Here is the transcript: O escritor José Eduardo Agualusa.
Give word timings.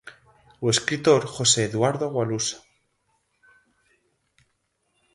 O 0.65 0.67
escritor 0.75 1.21
José 1.35 1.61
Eduardo 1.69 2.03
Agualusa. 2.07 2.57